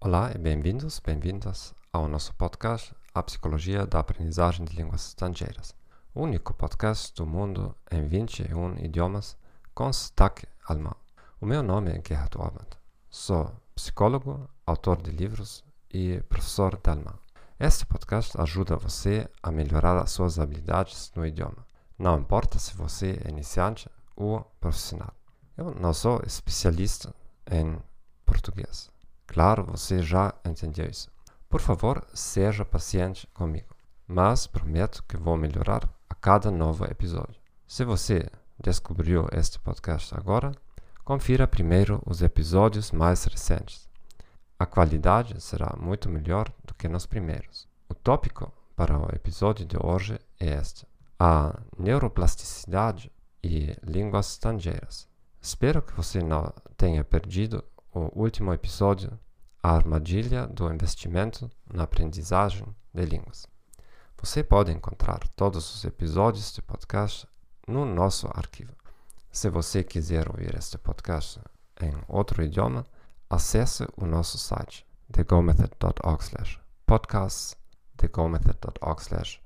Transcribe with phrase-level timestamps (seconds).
[0.00, 5.76] Olá e bem-vindos, bem-vindas ao nosso podcast A Psicologia da Aprendizagem de Línguas Estrangeiras,
[6.12, 9.36] o único podcast do mundo em 21 idiomas
[9.72, 11.07] com sotaque alemão.
[11.40, 12.66] O meu nome é Gerhard Orband.
[13.08, 17.16] Sou psicólogo, autor de livros e professor de alemão.
[17.60, 21.64] Este podcast ajuda você a melhorar as suas habilidades no idioma.
[21.96, 25.14] Não importa se você é iniciante ou profissional.
[25.56, 27.14] Eu não sou especialista
[27.48, 27.80] em
[28.26, 28.90] português.
[29.24, 31.08] Claro, você já entendeu isso.
[31.48, 33.76] Por favor, seja paciente comigo,
[34.08, 37.40] mas prometo que vou melhorar a cada novo episódio.
[37.64, 38.28] Se você
[38.60, 40.50] descobriu este podcast agora,
[41.08, 43.88] confira primeiro os episódios mais recentes.
[44.58, 47.66] A qualidade será muito melhor do que nos primeiros.
[47.88, 50.86] O tópico para o episódio de hoje é este:
[51.18, 53.10] a neuroplasticidade
[53.42, 55.08] e línguas estrangeiras.
[55.40, 59.18] Espero que você não tenha perdido o último episódio,
[59.62, 63.46] A Armadilha do Investimento na Aprendizagem de Línguas.
[64.20, 67.26] Você pode encontrar todos os episódios de podcast
[67.66, 68.76] no nosso arquivo.
[69.30, 71.40] Se você quiser ouvir este podcast
[71.80, 72.84] em outro idioma,
[73.28, 77.56] acesse o nosso site thegomethod.org podcasts
[77.96, 79.40] thegomethod.org.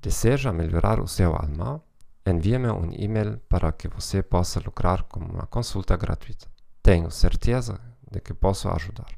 [0.00, 1.82] Deseja melhorar o seu alemão?
[2.26, 6.46] Envie-me um e-mail para que você possa lucrar com uma consulta gratuita.
[6.82, 7.80] Tenho certeza
[8.10, 9.08] de que posso ajudar.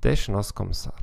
[0.00, 1.00] Deixe-nos começar.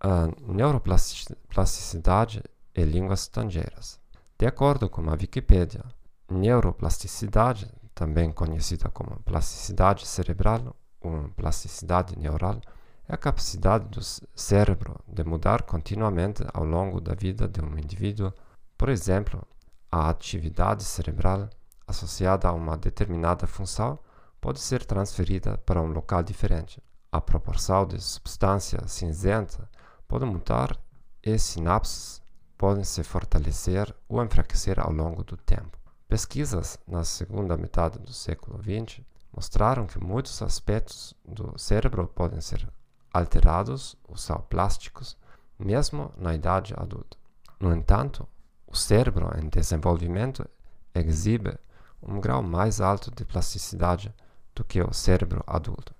[0.00, 2.42] A neuroplasticidade
[2.74, 4.00] e línguas estrangeiras.
[4.38, 5.84] De acordo com a Wikipedia,
[6.30, 12.60] neuroplasticidade, também conhecida como plasticidade cerebral ou plasticidade neural,
[13.08, 14.00] é a capacidade do
[14.34, 18.32] cérebro de mudar continuamente ao longo da vida de um indivíduo.
[18.78, 19.42] Por exemplo,
[19.90, 21.50] a atividade cerebral
[21.86, 23.98] associada a uma determinada função
[24.40, 26.80] pode ser transferida para um local diferente.
[27.10, 29.68] A proporção de substância cinzenta
[30.06, 30.78] pode mudar
[31.22, 32.22] e sinapses
[32.56, 35.79] podem se fortalecer ou enfraquecer ao longo do tempo.
[36.10, 39.00] Pesquisas na segunda metade do século XX
[39.32, 42.68] mostraram que muitos aspectos do cérebro podem ser
[43.12, 45.16] alterados ou são plásticos,
[45.56, 47.16] mesmo na idade adulta.
[47.60, 48.26] No entanto,
[48.66, 50.44] o cérebro em desenvolvimento
[50.92, 51.56] exibe
[52.02, 54.12] um grau mais alto de plasticidade
[54.52, 55.94] do que o cérebro adulto.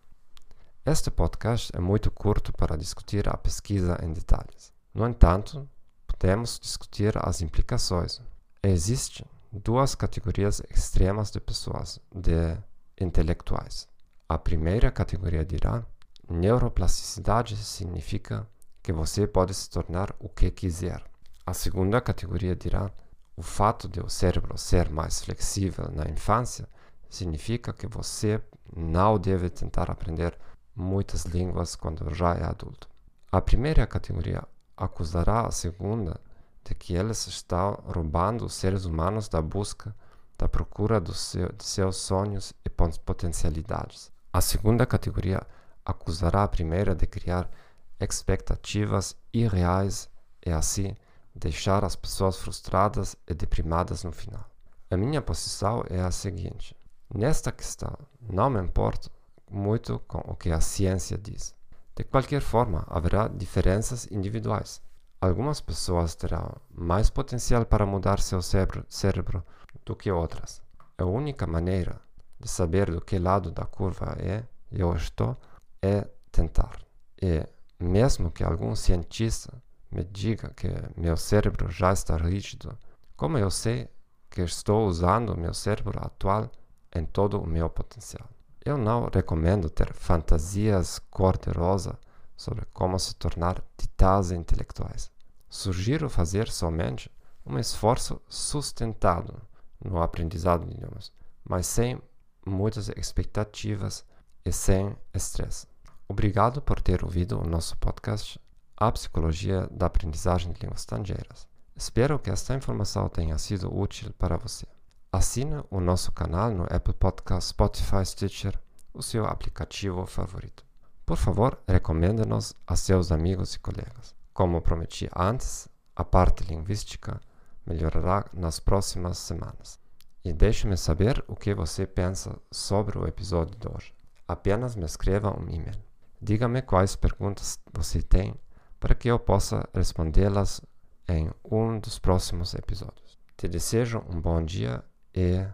[0.84, 4.72] Este podcast é muito curto para discutir a pesquisa em detalhes.
[4.92, 5.70] No entanto,
[6.04, 8.20] podemos discutir as implicações.
[8.60, 12.56] Existem duas categorias extremas de pessoas, de
[13.00, 13.88] intelectuais.
[14.28, 15.84] A primeira categoria dirá:
[16.28, 18.46] neuroplasticidade significa
[18.82, 21.02] que você pode se tornar o que quiser.
[21.44, 22.90] A segunda categoria dirá:
[23.36, 26.68] o fato de o cérebro ser mais flexível na infância
[27.08, 28.40] significa que você
[28.76, 30.38] não deve tentar aprender
[30.76, 32.88] muitas línguas quando já é adulto.
[33.32, 34.46] A primeira categoria
[34.76, 36.20] acusará a segunda
[36.64, 39.94] de que eles estão roubando os seres humanos da busca,
[40.38, 44.10] da procura do seu, de seus sonhos e potencialidades.
[44.32, 45.46] A segunda categoria
[45.84, 47.50] acusará a primeira de criar
[47.98, 50.08] expectativas irreais
[50.44, 50.94] e assim
[51.34, 54.44] deixar as pessoas frustradas e deprimadas no final.
[54.90, 56.76] A minha posição é a seguinte:
[57.12, 59.10] Nesta questão, não me importo
[59.50, 61.54] muito com o que a ciência diz.
[61.96, 64.80] De qualquer forma, haverá diferenças individuais.
[65.20, 69.44] Algumas pessoas terão mais potencial para mudar seu cérebro, cérebro
[69.84, 70.62] do que outras.
[70.96, 72.00] A única maneira
[72.38, 75.36] de saber do que lado da curva é eu estou
[75.82, 76.78] é tentar.
[77.20, 77.46] E
[77.78, 82.78] mesmo que algum cientista me diga que meu cérebro já está rígido,
[83.14, 83.90] como eu sei
[84.30, 86.50] que estou usando meu cérebro atual
[86.94, 88.26] em todo o meu potencial.
[88.64, 91.98] Eu não recomendo ter fantasias cor-de-rosa
[92.40, 95.10] sobre como se tornar titãs intelectuais.
[95.46, 97.10] Sugiro fazer somente
[97.44, 99.42] um esforço sustentado
[99.84, 101.12] no aprendizado de idiomas,
[101.44, 102.00] mas sem
[102.46, 104.06] muitas expectativas
[104.42, 105.66] e sem estresse.
[106.08, 108.40] Obrigado por ter ouvido o nosso podcast
[108.74, 111.46] A Psicologia da Aprendizagem de Línguas Estrangeiras.
[111.76, 114.66] Espero que esta informação tenha sido útil para você.
[115.12, 118.58] Assine o nosso canal no Apple Podcast, Spotify, Stitcher,
[118.94, 120.69] o seu aplicativo favorito.
[121.10, 124.14] Por favor, recomende-nos a seus amigos e colegas.
[124.32, 127.20] Como prometi antes, a parte linguística
[127.66, 129.76] melhorará nas próximas semanas.
[130.24, 133.92] E deixe-me saber o que você pensa sobre o episódio de hoje.
[134.28, 135.82] apenas me escreva um e-mail.
[136.22, 138.32] Diga-me quais perguntas você tem
[138.78, 140.60] para que eu possa respondê-las
[141.08, 143.18] em um dos próximos episódios.
[143.36, 145.44] Te desejo um bom dia e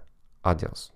[0.45, 0.96] adeus.